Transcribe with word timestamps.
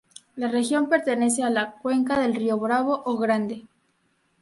La 0.35 0.47
región 0.47 0.89
pertenece 0.89 1.43
a 1.43 1.51
la 1.51 1.73
cuenca 1.73 2.19
del 2.19 2.33
Río 2.33 2.57
Bravo 2.57 3.03
o 3.05 3.17
Grande. 3.19 3.67